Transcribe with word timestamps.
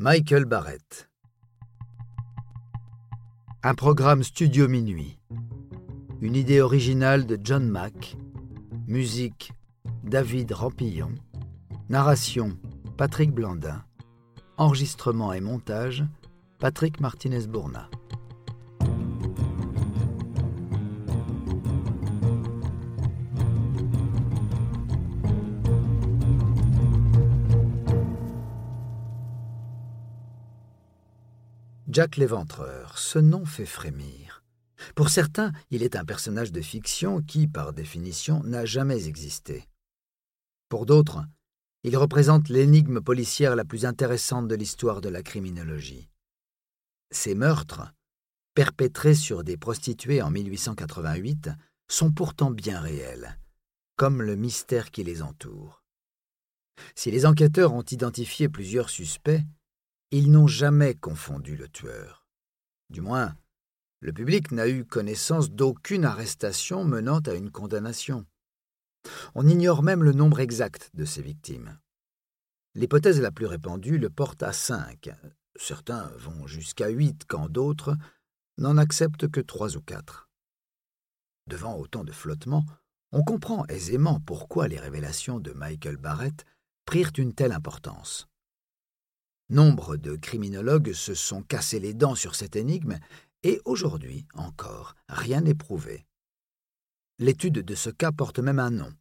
Michael 0.00 0.44
Barrett. 0.44 1.10
Un 3.64 3.74
programme 3.74 4.22
studio 4.22 4.68
minuit. 4.68 5.18
Une 6.20 6.36
idée 6.36 6.60
originale 6.60 7.26
de 7.26 7.36
John 7.42 7.68
Mack. 7.68 8.16
Musique 8.86 9.50
David 10.04 10.52
Rampillon. 10.52 11.16
Narration 11.88 12.56
Patrick 12.96 13.32
Blandin. 13.32 13.82
Enregistrement 14.56 15.32
et 15.32 15.40
montage 15.40 16.04
Patrick 16.60 17.00
Martinez-Bourna. 17.00 17.90
Jack 31.90 32.18
l'Éventreur, 32.18 32.98
ce 32.98 33.18
nom 33.18 33.46
fait 33.46 33.64
frémir. 33.64 34.44
Pour 34.94 35.08
certains, 35.08 35.52
il 35.70 35.82
est 35.82 35.96
un 35.96 36.04
personnage 36.04 36.52
de 36.52 36.60
fiction 36.60 37.22
qui, 37.22 37.48
par 37.48 37.72
définition, 37.72 38.42
n'a 38.44 38.66
jamais 38.66 39.06
existé. 39.06 39.66
Pour 40.68 40.84
d'autres, 40.84 41.24
il 41.84 41.96
représente 41.96 42.50
l'énigme 42.50 43.00
policière 43.00 43.56
la 43.56 43.64
plus 43.64 43.86
intéressante 43.86 44.48
de 44.48 44.54
l'histoire 44.54 45.00
de 45.00 45.08
la 45.08 45.22
criminologie. 45.22 46.10
Ces 47.10 47.34
meurtres, 47.34 47.90
perpétrés 48.52 49.14
sur 49.14 49.42
des 49.42 49.56
prostituées 49.56 50.20
en 50.20 50.30
1888, 50.30 51.48
sont 51.90 52.12
pourtant 52.12 52.50
bien 52.50 52.80
réels, 52.80 53.38
comme 53.96 54.20
le 54.20 54.36
mystère 54.36 54.90
qui 54.90 55.04
les 55.04 55.22
entoure. 55.22 55.82
Si 56.94 57.10
les 57.10 57.24
enquêteurs 57.24 57.72
ont 57.72 57.82
identifié 57.82 58.50
plusieurs 58.50 58.90
suspects, 58.90 59.40
ils 60.10 60.30
n'ont 60.30 60.46
jamais 60.46 60.94
confondu 60.94 61.56
le 61.56 61.68
tueur. 61.68 62.26
Du 62.90 63.00
moins, 63.00 63.36
le 64.00 64.12
public 64.12 64.52
n'a 64.52 64.68
eu 64.68 64.84
connaissance 64.84 65.50
d'aucune 65.50 66.04
arrestation 66.04 66.84
menant 66.84 67.18
à 67.20 67.34
une 67.34 67.50
condamnation. 67.50 68.24
On 69.34 69.46
ignore 69.46 69.82
même 69.82 70.02
le 70.02 70.12
nombre 70.12 70.40
exact 70.40 70.90
de 70.94 71.04
ces 71.04 71.22
victimes. 71.22 71.78
L'hypothèse 72.74 73.20
la 73.20 73.32
plus 73.32 73.46
répandue 73.46 73.98
le 73.98 74.08
porte 74.08 74.42
à 74.42 74.52
cinq. 74.52 75.10
Certains 75.56 76.10
vont 76.16 76.46
jusqu'à 76.46 76.88
huit, 76.88 77.24
quand 77.26 77.48
d'autres 77.48 77.96
n'en 78.56 78.76
acceptent 78.76 79.28
que 79.28 79.40
trois 79.40 79.76
ou 79.76 79.80
quatre. 79.80 80.28
Devant 81.48 81.76
autant 81.76 82.04
de 82.04 82.12
flottements, 82.12 82.64
on 83.10 83.24
comprend 83.24 83.66
aisément 83.66 84.20
pourquoi 84.20 84.68
les 84.68 84.78
révélations 84.78 85.40
de 85.40 85.52
Michael 85.52 85.96
Barrett 85.96 86.44
prirent 86.84 87.12
une 87.18 87.34
telle 87.34 87.52
importance. 87.52 88.28
Nombre 89.50 89.96
de 89.96 90.14
criminologues 90.14 90.92
se 90.92 91.14
sont 91.14 91.42
cassés 91.42 91.80
les 91.80 91.94
dents 91.94 92.14
sur 92.14 92.34
cette 92.34 92.54
énigme, 92.54 92.98
et 93.42 93.60
aujourd'hui 93.64 94.26
encore, 94.34 94.94
rien 95.08 95.40
n'est 95.40 95.54
prouvé. 95.54 96.06
L'étude 97.18 97.60
de 97.60 97.74
ce 97.74 97.88
cas 97.88 98.12
porte 98.12 98.40
même 98.40 98.58
un 98.58 98.70
nom, 98.70 98.92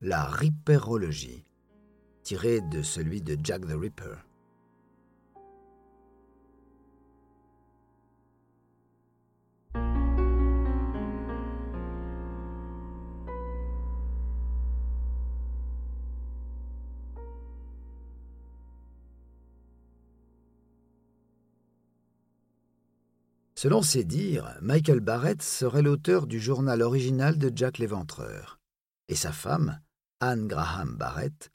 la 0.00 0.24
ripperologie, 0.24 1.44
tirée 2.24 2.60
de 2.60 2.82
celui 2.82 3.22
de 3.22 3.38
Jack 3.40 3.62
the 3.66 3.78
Ripper. 3.78 4.16
Selon 23.56 23.82
ses 23.82 24.04
dires, 24.04 24.58
Michael 24.62 25.00
Barrett 25.00 25.40
serait 25.40 25.82
l'auteur 25.82 26.26
du 26.26 26.40
journal 26.40 26.82
original 26.82 27.38
de 27.38 27.52
Jack 27.54 27.78
l'Éventreur, 27.78 28.58
et 29.08 29.14
sa 29.14 29.32
femme, 29.32 29.80
Anne 30.20 30.48
Graham 30.48 30.96
Barrett, 30.96 31.52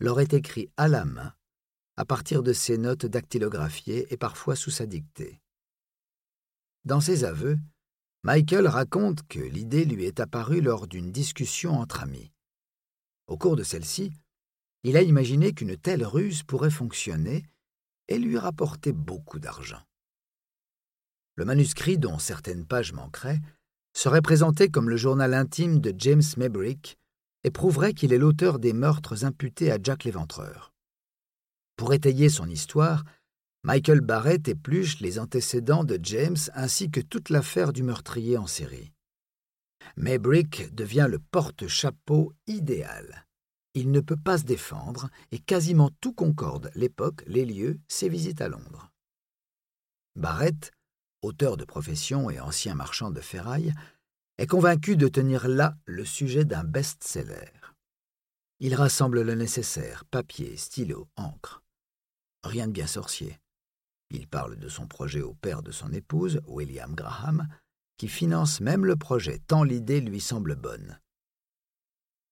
l'aurait 0.00 0.28
écrit 0.32 0.70
à 0.76 0.88
la 0.88 1.04
main, 1.04 1.34
à 1.96 2.04
partir 2.04 2.42
de 2.42 2.52
ses 2.52 2.78
notes 2.78 3.06
dactylographiées 3.06 4.12
et 4.12 4.16
parfois 4.16 4.56
sous 4.56 4.70
sa 4.70 4.86
dictée. 4.86 5.40
Dans 6.84 7.00
ses 7.00 7.24
aveux, 7.24 7.58
Michael 8.22 8.66
raconte 8.66 9.26
que 9.28 9.38
l'idée 9.38 9.84
lui 9.84 10.04
est 10.04 10.20
apparue 10.20 10.62
lors 10.62 10.86
d'une 10.86 11.12
discussion 11.12 11.78
entre 11.78 12.02
amis. 12.02 12.32
Au 13.26 13.36
cours 13.36 13.56
de 13.56 13.62
celle-ci, 13.62 14.12
il 14.82 14.96
a 14.96 15.02
imaginé 15.02 15.52
qu'une 15.52 15.76
telle 15.76 16.04
ruse 16.04 16.42
pourrait 16.42 16.70
fonctionner 16.70 17.44
et 18.08 18.18
lui 18.18 18.38
rapporter 18.38 18.92
beaucoup 18.92 19.38
d'argent. 19.38 19.82
Le 21.36 21.44
manuscrit, 21.44 21.98
dont 21.98 22.18
certaines 22.18 22.66
pages 22.66 22.92
manqueraient, 22.92 23.40
serait 23.92 24.22
présenté 24.22 24.68
comme 24.68 24.90
le 24.90 24.96
journal 24.96 25.34
intime 25.34 25.80
de 25.80 25.94
James 25.96 26.22
Maybrick 26.36 26.98
et 27.44 27.50
prouverait 27.50 27.94
qu'il 27.94 28.12
est 28.12 28.18
l'auteur 28.18 28.58
des 28.58 28.72
meurtres 28.72 29.24
imputés 29.24 29.70
à 29.70 29.78
Jack 29.82 30.04
l'Éventreur. 30.04 30.72
Pour 31.76 31.92
étayer 31.92 32.28
son 32.28 32.48
histoire, 32.48 33.04
Michael 33.64 34.00
Barrett 34.00 34.46
épluche 34.46 35.00
les 35.00 35.18
antécédents 35.18 35.84
de 35.84 35.98
James 36.02 36.36
ainsi 36.54 36.90
que 36.90 37.00
toute 37.00 37.30
l'affaire 37.30 37.72
du 37.72 37.82
meurtrier 37.82 38.36
en 38.36 38.46
série. 38.46 38.92
Maybrick 39.96 40.74
devient 40.74 41.06
le 41.08 41.18
porte-chapeau 41.18 42.32
idéal. 42.46 43.26
Il 43.74 43.90
ne 43.90 44.00
peut 44.00 44.16
pas 44.16 44.38
se 44.38 44.44
défendre 44.44 45.08
et 45.32 45.38
quasiment 45.38 45.90
tout 46.00 46.12
concorde 46.12 46.70
l'époque, 46.74 47.22
les 47.26 47.44
lieux, 47.44 47.80
ses 47.88 48.08
visites 48.08 48.40
à 48.40 48.48
Londres. 48.48 48.90
Barrett 50.14 50.70
auteur 51.24 51.56
de 51.56 51.64
profession 51.64 52.30
et 52.30 52.40
ancien 52.40 52.74
marchand 52.74 53.10
de 53.10 53.20
ferraille, 53.20 53.72
est 54.38 54.46
convaincu 54.46 54.96
de 54.96 55.08
tenir 55.08 55.48
là 55.48 55.76
le 55.86 56.04
sujet 56.04 56.44
d'un 56.44 56.64
best-seller. 56.64 57.52
Il 58.60 58.74
rassemble 58.74 59.22
le 59.22 59.34
nécessaire, 59.34 60.04
papier, 60.10 60.56
stylo, 60.56 61.08
encre. 61.16 61.62
Rien 62.42 62.66
de 62.66 62.72
bien 62.72 62.86
sorcier. 62.86 63.38
Il 64.10 64.28
parle 64.28 64.56
de 64.56 64.68
son 64.68 64.86
projet 64.86 65.22
au 65.22 65.34
père 65.34 65.62
de 65.62 65.72
son 65.72 65.92
épouse, 65.92 66.40
William 66.46 66.94
Graham, 66.94 67.48
qui 67.96 68.08
finance 68.08 68.60
même 68.60 68.84
le 68.84 68.96
projet 68.96 69.40
tant 69.46 69.64
l'idée 69.64 70.00
lui 70.00 70.20
semble 70.20 70.56
bonne. 70.56 71.00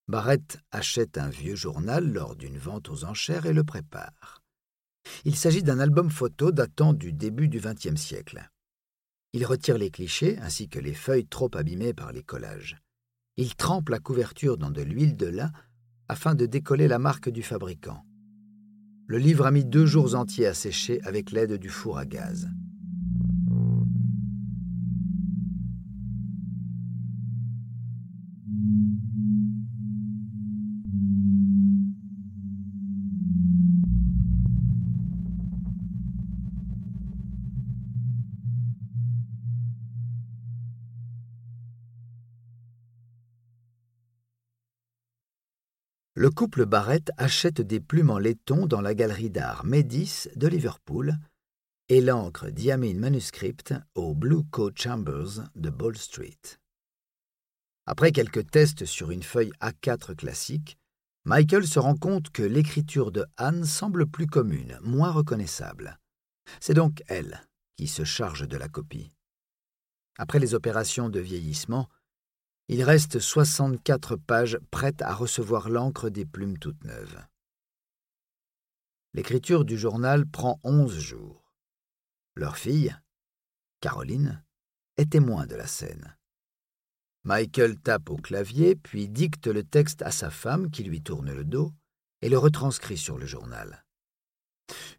Barrett 0.08 0.58
achète 0.70 1.16
un 1.16 1.28
vieux 1.28 1.54
journal 1.54 2.12
lors 2.12 2.36
d'une 2.36 2.58
vente 2.58 2.88
aux 2.88 3.04
enchères 3.04 3.46
et 3.46 3.52
le 3.52 3.64
prépare. 3.64 4.42
Il 5.24 5.36
s'agit 5.36 5.62
d'un 5.62 5.78
album 5.78 6.10
photo 6.10 6.52
datant 6.52 6.92
du 6.92 7.12
début 7.12 7.48
du 7.48 7.60
XXe 7.60 7.96
siècle. 7.96 8.48
Il 9.34 9.46
retire 9.46 9.78
les 9.78 9.90
clichés 9.90 10.38
ainsi 10.38 10.68
que 10.68 10.78
les 10.78 10.92
feuilles 10.92 11.26
trop 11.26 11.50
abîmées 11.54 11.94
par 11.94 12.12
les 12.12 12.22
collages. 12.22 12.76
Il 13.38 13.54
trempe 13.54 13.88
la 13.88 13.98
couverture 13.98 14.58
dans 14.58 14.70
de 14.70 14.82
l'huile 14.82 15.16
de 15.16 15.26
lin 15.26 15.50
afin 16.08 16.34
de 16.34 16.44
décoller 16.44 16.86
la 16.86 16.98
marque 16.98 17.30
du 17.30 17.42
fabricant. 17.42 18.04
Le 19.06 19.16
livre 19.16 19.46
a 19.46 19.50
mis 19.50 19.64
deux 19.64 19.86
jours 19.86 20.14
entiers 20.14 20.46
à 20.46 20.54
sécher 20.54 21.00
avec 21.04 21.30
l'aide 21.30 21.54
du 21.54 21.70
four 21.70 21.96
à 21.96 22.04
gaz. 22.04 22.50
Le 46.22 46.30
couple 46.30 46.66
Barrett 46.66 47.10
achète 47.16 47.60
des 47.60 47.80
plumes 47.80 48.10
en 48.10 48.18
laiton 48.20 48.66
dans 48.66 48.80
la 48.80 48.94
galerie 48.94 49.28
d'art 49.28 49.64
Médis 49.64 50.28
de 50.36 50.46
Liverpool 50.46 51.16
et 51.88 52.00
l'encre 52.00 52.48
Diamine 52.48 53.00
Manuscript 53.00 53.74
au 53.96 54.14
Blue 54.14 54.44
Coat 54.44 54.70
Chambers 54.76 55.48
de 55.56 55.68
Ball 55.68 55.98
Street. 55.98 56.38
Après 57.86 58.12
quelques 58.12 58.48
tests 58.48 58.84
sur 58.84 59.10
une 59.10 59.24
feuille 59.24 59.50
A4 59.60 60.14
classique, 60.14 60.78
Michael 61.24 61.66
se 61.66 61.80
rend 61.80 61.96
compte 61.96 62.30
que 62.30 62.44
l'écriture 62.44 63.10
de 63.10 63.26
Anne 63.36 63.64
semble 63.64 64.06
plus 64.06 64.28
commune, 64.28 64.78
moins 64.80 65.10
reconnaissable. 65.10 65.98
C'est 66.60 66.74
donc 66.74 67.02
elle 67.08 67.42
qui 67.76 67.88
se 67.88 68.04
charge 68.04 68.46
de 68.46 68.56
la 68.56 68.68
copie. 68.68 69.10
Après 70.18 70.38
les 70.38 70.54
opérations 70.54 71.08
de 71.08 71.18
vieillissement, 71.18 71.88
il 72.72 72.82
reste 72.82 73.18
64 73.18 74.16
pages 74.16 74.58
prêtes 74.70 75.02
à 75.02 75.12
recevoir 75.12 75.68
l'encre 75.68 76.08
des 76.08 76.24
plumes 76.24 76.56
toutes 76.56 76.84
neuves. 76.84 77.22
L'écriture 79.12 79.66
du 79.66 79.76
journal 79.76 80.24
prend 80.24 80.58
onze 80.64 80.98
jours. 80.98 81.52
Leur 82.34 82.56
fille, 82.56 82.96
Caroline, 83.82 84.42
est 84.96 85.12
témoin 85.12 85.44
de 85.44 85.54
la 85.54 85.66
scène. 85.66 86.16
Michael 87.24 87.78
tape 87.78 88.08
au 88.08 88.16
clavier, 88.16 88.74
puis 88.74 89.06
dicte 89.06 89.48
le 89.48 89.64
texte 89.64 90.00
à 90.00 90.10
sa 90.10 90.30
femme 90.30 90.70
qui 90.70 90.82
lui 90.82 91.02
tourne 91.02 91.30
le 91.30 91.44
dos 91.44 91.74
et 92.22 92.30
le 92.30 92.38
retranscrit 92.38 92.96
sur 92.96 93.18
le 93.18 93.26
journal. 93.26 93.84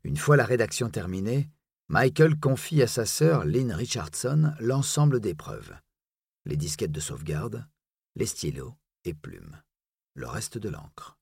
Une 0.04 0.18
fois 0.18 0.38
la 0.38 0.46
rédaction 0.46 0.92
terminée, 0.92 1.50
Michael 1.88 2.40
confie 2.40 2.84
à 2.84 2.88
sa 2.88 3.08
sœur 3.08 3.46
Lynn 3.46 3.72
Richardson 3.72 4.54
l'ensemble 4.60 5.20
des 5.20 5.34
preuves 5.34 5.74
les 6.46 6.58
disquettes 6.58 6.92
de 6.92 7.00
sauvegarde, 7.00 7.68
les 8.16 8.26
stylos 8.26 8.76
et 9.06 9.14
plumes, 9.14 9.62
le 10.16 10.28
reste 10.28 10.58
de 10.58 10.70
l'encre. 10.70 11.18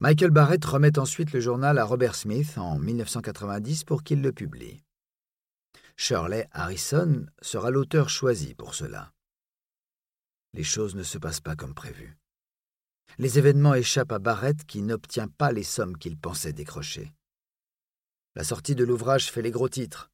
Michael 0.00 0.30
Barrett 0.30 0.64
remet 0.64 0.98
ensuite 0.98 1.32
le 1.32 1.40
journal 1.40 1.78
à 1.78 1.84
Robert 1.84 2.14
Smith 2.14 2.58
en 2.58 2.78
1990 2.78 3.84
pour 3.84 4.02
qu'il 4.02 4.20
le 4.20 4.32
publie. 4.32 4.82
Shirley 5.96 6.48
Harrison 6.52 7.26
sera 7.40 7.70
l'auteur 7.70 8.08
choisi 8.08 8.54
pour 8.54 8.74
cela. 8.74 9.12
Les 10.54 10.64
choses 10.64 10.94
ne 10.94 11.02
se 11.02 11.18
passent 11.18 11.40
pas 11.40 11.56
comme 11.56 11.74
prévu. 11.74 12.18
Les 13.18 13.38
événements 13.38 13.74
échappent 13.74 14.12
à 14.12 14.18
Barrett 14.18 14.64
qui 14.64 14.82
n'obtient 14.82 15.28
pas 15.28 15.52
les 15.52 15.62
sommes 15.62 15.96
qu'il 15.96 16.18
pensait 16.18 16.52
décrocher. 16.52 17.12
La 18.34 18.44
sortie 18.44 18.74
de 18.74 18.84
l'ouvrage 18.84 19.30
fait 19.30 19.42
les 19.42 19.50
gros 19.50 19.68
titres. 19.68 20.10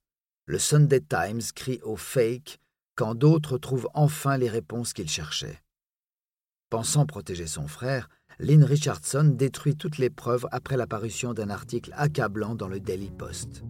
Le 0.46 0.58
Sunday 0.58 1.00
Times 1.00 1.42
crie 1.54 1.80
au 1.82 1.96
fake 1.96 2.58
quand 2.98 3.14
d'autres 3.14 3.58
trouvent 3.58 3.88
enfin 3.94 4.36
les 4.36 4.48
réponses 4.48 4.92
qu'ils 4.92 5.08
cherchaient. 5.08 5.62
Pensant 6.68 7.06
protéger 7.06 7.46
son 7.46 7.68
frère, 7.68 8.08
Lynn 8.40 8.64
Richardson 8.64 9.22
détruit 9.22 9.76
toutes 9.76 9.98
les 9.98 10.10
preuves 10.10 10.48
après 10.50 10.76
l'apparition 10.76 11.32
d'un 11.32 11.48
article 11.48 11.92
accablant 11.96 12.56
dans 12.56 12.66
le 12.66 12.80
Daily 12.80 13.12
Post. 13.12 13.62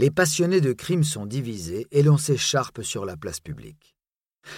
Les 0.00 0.10
passionnés 0.10 0.62
de 0.62 0.72
crime 0.72 1.04
sont 1.04 1.26
divisés 1.26 1.86
et 1.90 2.02
l'on 2.02 2.16
s'écharpe 2.16 2.80
sur 2.80 3.04
la 3.04 3.18
place 3.18 3.38
publique. 3.38 3.94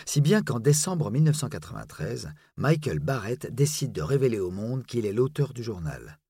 Si 0.07 0.21
bien 0.21 0.41
qu'en 0.41 0.61
décembre 0.61 1.11
1993, 1.11 2.31
Michael 2.57 3.01
Barrett 3.01 3.53
décide 3.53 3.91
de 3.91 4.03
révéler 4.03 4.39
au 4.39 4.53
monde 4.53 4.87
qu'il 4.87 5.05
est 5.05 5.13
l'auteur 5.13 5.53
du 5.53 5.65
journal. 5.65 6.21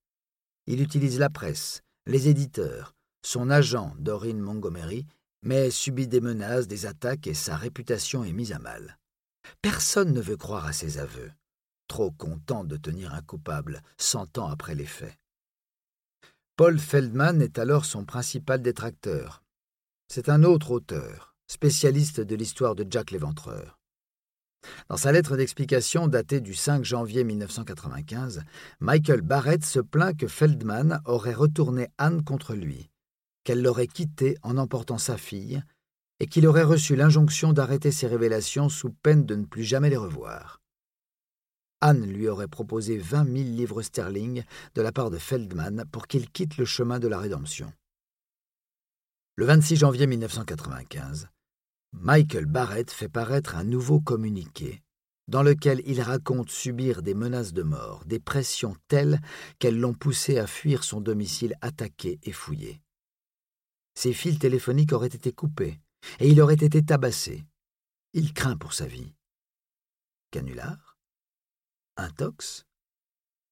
Il 0.65 0.81
utilise 0.81 1.19
la 1.19 1.29
presse, 1.29 1.83
les 2.07 2.27
éditeurs, 2.27 2.95
son 3.23 3.51
agent 3.51 3.93
Doreen 3.99 4.39
Montgomery, 4.39 5.05
mais 5.43 5.69
subit 5.69 6.07
des 6.07 6.19
menaces, 6.19 6.67
des 6.67 6.87
attaques 6.87 7.27
et 7.27 7.35
sa 7.35 7.55
réputation 7.55 8.23
est 8.23 8.33
mise 8.33 8.51
à 8.51 8.57
mal. 8.57 8.97
Personne 9.61 10.11
ne 10.11 10.21
veut 10.21 10.37
croire 10.37 10.65
à 10.65 10.73
ses 10.73 10.97
aveux, 10.97 11.31
trop 11.87 12.09
content 12.09 12.63
de 12.63 12.77
tenir 12.77 13.13
un 13.13 13.21
coupable 13.21 13.83
cent 13.95 14.39
ans 14.39 14.47
après 14.47 14.73
les 14.73 14.87
faits. 14.87 15.15
Paul 16.55 16.77
Feldman 16.77 17.41
est 17.41 17.57
alors 17.57 17.83
son 17.83 18.05
principal 18.05 18.61
détracteur. 18.61 19.43
C'est 20.07 20.29
un 20.29 20.43
autre 20.43 20.69
auteur, 20.69 21.35
spécialiste 21.47 22.21
de 22.21 22.35
l'histoire 22.35 22.75
de 22.75 22.85
Jack 22.87 23.09
l'Éventreur. 23.09 23.79
Dans 24.87 24.97
sa 24.97 25.11
lettre 25.11 25.35
d'explication 25.35 26.05
datée 26.05 26.41
du 26.41 26.53
5 26.53 26.85
janvier 26.85 27.23
1995, 27.23 28.43
Michael 28.81 29.21
Barrett 29.21 29.65
se 29.65 29.79
plaint 29.79 30.15
que 30.15 30.27
Feldman 30.27 31.01
aurait 31.05 31.33
retourné 31.33 31.87
Anne 31.97 32.23
contre 32.23 32.53
lui, 32.53 32.91
qu'elle 33.43 33.63
l'aurait 33.63 33.87
quitté 33.87 34.37
en 34.43 34.57
emportant 34.57 34.99
sa 34.99 35.17
fille, 35.17 35.63
et 36.19 36.27
qu'il 36.27 36.45
aurait 36.45 36.61
reçu 36.61 36.95
l'injonction 36.95 37.51
d'arrêter 37.51 37.91
ses 37.91 38.05
révélations 38.05 38.69
sous 38.69 38.91
peine 38.91 39.25
de 39.25 39.33
ne 39.33 39.45
plus 39.45 39.63
jamais 39.63 39.89
les 39.89 39.97
revoir. 39.97 40.61
Anne 41.85 42.05
lui 42.05 42.29
aurait 42.29 42.47
proposé 42.47 42.97
vingt 42.97 43.25
mille 43.25 43.57
livres 43.57 43.81
sterling 43.81 44.45
de 44.73 44.81
la 44.81 44.93
part 44.93 45.09
de 45.09 45.17
Feldman 45.17 45.83
pour 45.91 46.07
qu'il 46.07 46.31
quitte 46.31 46.55
le 46.55 46.63
chemin 46.63 46.97
de 46.97 47.09
la 47.09 47.19
rédemption. 47.19 47.73
Le 49.35 49.43
26 49.43 49.75
janvier 49.75 50.07
1995, 50.07 51.27
Michael 51.91 52.45
Barrett 52.45 52.89
fait 52.89 53.09
paraître 53.09 53.57
un 53.57 53.65
nouveau 53.65 53.99
communiqué 53.99 54.81
dans 55.27 55.43
lequel 55.43 55.81
il 55.85 55.99
raconte 55.99 56.49
subir 56.49 57.01
des 57.01 57.15
menaces 57.15 57.51
de 57.51 57.63
mort, 57.63 58.05
des 58.05 58.21
pressions 58.21 58.77
telles 58.87 59.19
qu'elles 59.59 59.77
l'ont 59.77 59.93
poussé 59.93 60.37
à 60.37 60.47
fuir 60.47 60.85
son 60.85 61.01
domicile 61.01 61.53
attaqué 61.59 62.17
et 62.23 62.31
fouillé. 62.31 62.79
Ses 63.93 64.13
fils 64.13 64.39
téléphoniques 64.39 64.93
auraient 64.93 65.07
été 65.07 65.33
coupés 65.33 65.81
et 66.19 66.29
il 66.29 66.39
aurait 66.39 66.53
été 66.53 66.81
tabassé. 66.81 67.43
Il 68.13 68.33
craint 68.33 68.55
pour 68.55 68.71
sa 68.73 68.85
vie. 68.85 69.13
Canular 70.31 70.92
Intox 71.95 72.65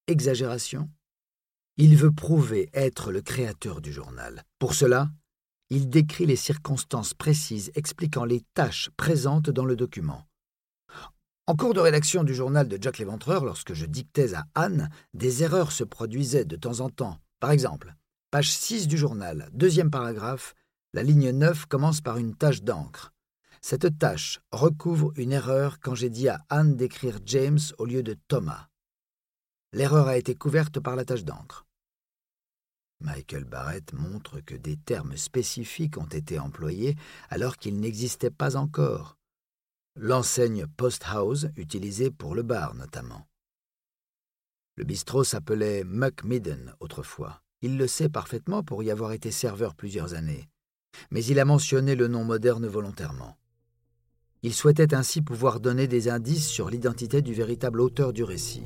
Exagération 0.08 0.90
Il 1.78 1.96
veut 1.96 2.12
prouver 2.12 2.72
être 2.74 3.12
le 3.12 3.22
créateur 3.22 3.82
du 3.82 3.94
journal. 3.94 4.44
Pour 4.58 4.74
cela, 4.74 5.12
il 5.70 5.90
décrit 5.90 6.26
les 6.26 6.36
circonstances 6.36 7.14
précises 7.14 7.72
expliquant 7.76 8.26
les 8.26 8.42
tâches 8.56 8.90
présentes 8.98 9.52
dans 9.52 9.66
le 9.66 9.76
document. 9.76 10.26
En 11.46 11.56
cours 11.56 11.76
de 11.76 11.82
rédaction 11.82 12.24
du 12.24 12.34
journal 12.34 12.68
de 12.68 12.80
Jack 12.82 12.98
l'Éventreur, 12.98 13.46
lorsque 13.46 13.76
je 13.76 13.86
dictais 13.86 14.34
à 14.34 14.48
Anne, 14.56 14.90
des 15.14 15.44
erreurs 15.44 15.72
se 15.72 15.84
produisaient 15.84 16.46
de 16.46 16.56
temps 16.56 16.80
en 16.80 16.90
temps. 16.90 17.20
Par 17.40 17.52
exemple, 17.52 17.94
page 18.32 18.52
6 18.52 18.88
du 18.88 18.98
journal, 18.98 19.50
deuxième 19.54 19.92
paragraphe, 19.92 20.56
la 20.94 21.04
ligne 21.04 21.30
9 21.30 21.68
commence 21.68 22.02
par 22.02 22.18
une 22.18 22.36
tache 22.36 22.64
d'encre. 22.64 23.14
Cette 23.62 24.00
tâche 24.00 24.40
recouvre 24.52 25.14
une 25.16 25.32
erreur 25.32 25.80
quand 25.80 25.94
j'ai 25.94 26.10
dit 26.10 26.28
à 26.28 26.44
Anne 26.50 26.76
d'écrire 26.76 27.20
James 27.26 27.60
au 27.78 27.86
lieu 27.86 28.02
de 28.02 28.16
Thomas. 28.28 28.68
L'erreur 29.72 30.08
a 30.08 30.18
été 30.18 30.36
couverte 30.36 30.80
par 30.80 30.96
la 30.96 31.06
tache 31.06 31.24
d'encre. 31.24 31.66
Michael 33.00 33.46
Barrett 33.46 33.94
montre 33.94 34.42
que 34.42 34.56
des 34.56 34.78
termes 34.78 35.16
spécifiques 35.16 35.98
ont 35.98 36.08
été 36.08 36.40
employés 36.40 36.96
alors 37.30 37.58
qu'ils 37.58 37.80
n'existaient 37.80 38.32
pas 38.32 38.58
encore. 38.58 39.18
L'enseigne 39.96 40.66
Post 40.78 41.04
House 41.08 41.48
utilisée 41.56 42.12
pour 42.12 42.36
le 42.36 42.44
bar 42.44 42.76
notamment. 42.76 43.28
Le 44.76 44.84
bistrot 44.84 45.24
s'appelait 45.24 45.84
Muckmidden 45.84 46.76
autrefois. 46.80 47.42
Il 47.62 47.78
le 47.78 47.88
sait 47.88 48.10
parfaitement 48.10 48.64
pour 48.64 48.82
y 48.84 48.90
avoir 48.90 49.12
été 49.12 49.32
serveur 49.32 49.76
plusieurs 49.76 50.14
années. 50.14 50.50
Mais 51.12 51.24
il 51.24 51.40
a 51.40 51.46
mentionné 51.46 51.96
le 51.96 52.08
nom 52.08 52.24
moderne 52.24 52.68
volontairement. 52.68 53.38
Il 54.44 54.56
souhaitait 54.56 54.96
ainsi 54.96 55.22
pouvoir 55.22 55.60
donner 55.60 55.86
des 55.86 56.10
indices 56.10 56.48
sur 56.48 56.72
l'identité 56.72 57.22
du 57.22 57.32
véritable 57.32 57.80
auteur 57.80 58.12
du 58.12 58.24
récit. 58.24 58.64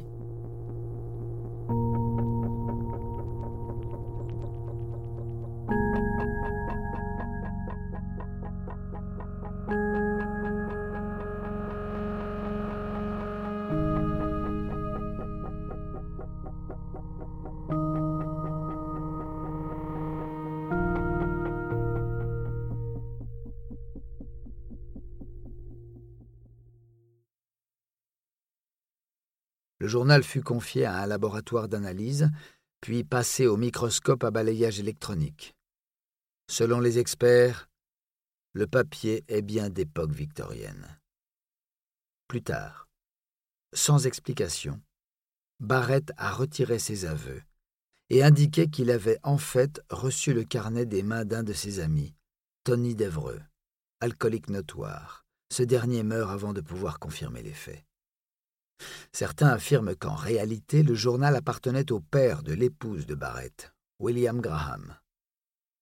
Le 29.85 29.89
journal 29.89 30.23
fut 30.23 30.41
confié 30.41 30.85
à 30.85 30.97
un 30.97 31.05
laboratoire 31.05 31.67
d'analyse, 31.67 32.31
puis 32.81 33.03
passé 33.03 33.45
au 33.45 33.55
microscope 33.55 34.23
à 34.23 34.31
balayage 34.31 34.79
électronique. 34.79 35.53
Selon 36.49 36.79
les 36.79 36.97
experts, 36.97 37.69
le 38.53 38.65
papier 38.65 39.23
est 39.27 39.43
bien 39.43 39.69
d'époque 39.69 40.09
victorienne. 40.09 40.99
Plus 42.27 42.41
tard, 42.41 42.89
sans 43.75 44.07
explication, 44.07 44.81
Barrett 45.59 46.11
a 46.17 46.31
retiré 46.31 46.79
ses 46.79 47.05
aveux 47.05 47.43
et 48.09 48.23
indiqué 48.23 48.67
qu'il 48.67 48.89
avait 48.89 49.19
en 49.21 49.37
fait 49.37 49.83
reçu 49.91 50.33
le 50.33 50.45
carnet 50.45 50.87
des 50.87 51.03
mains 51.03 51.25
d'un 51.25 51.43
de 51.43 51.53
ses 51.53 51.79
amis, 51.79 52.15
Tony 52.63 52.95
Devreux, 52.95 53.43
alcoolique 53.99 54.49
notoire. 54.49 55.27
Ce 55.51 55.61
dernier 55.61 56.01
meurt 56.01 56.31
avant 56.31 56.53
de 56.53 56.61
pouvoir 56.61 56.97
confirmer 56.97 57.43
les 57.43 57.53
faits. 57.53 57.85
Certains 59.11 59.49
affirment 59.49 59.95
qu'en 59.95 60.15
réalité, 60.15 60.83
le 60.83 60.95
journal 60.95 61.35
appartenait 61.35 61.91
au 61.91 61.99
père 61.99 62.43
de 62.43 62.53
l'épouse 62.53 63.05
de 63.05 63.15
Barrett, 63.15 63.73
William 63.99 64.41
Graham. 64.41 64.97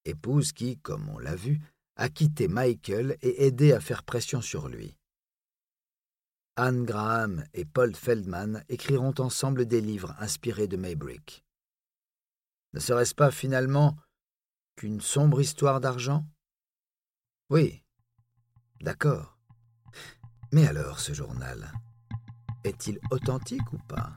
Épouse 0.06 0.52
qui, 0.52 0.78
comme 0.78 1.10
on 1.10 1.18
l'a 1.18 1.36
vu, 1.36 1.62
a 1.96 2.10
quitté 2.10 2.48
Michael 2.48 3.18
et 3.22 3.46
aidé 3.46 3.74
à 3.74 3.80
faire 3.80 4.04
pression 4.04 4.42
sur 4.42 4.68
lui. 4.68 4.98
Anne 6.56 6.86
Graham 6.86 7.44
et 7.54 7.66
Paul 7.66 7.96
Feldman 7.96 8.64
écriront 8.70 9.16
ensemble 9.18 9.66
des 9.66 9.82
livres 9.82 10.16
inspirés 10.20 10.68
de 10.68 10.78
Maybrick. 10.78 11.44
Ne 12.74 12.80
serait-ce 12.80 13.16
pas 13.16 13.32
finalement 13.32 13.98
qu'une 14.76 15.02
sombre 15.02 15.42
histoire 15.42 15.80
d'argent? 15.80 16.26
Oui, 17.50 17.84
d'accord. 18.82 19.38
Mais 20.52 20.68
alors 20.68 21.00
ce 21.00 21.14
journal? 21.14 21.72
Est-il 22.63 23.00
authentique 23.12 23.74
ou 23.74 23.77
pas? 23.88 24.12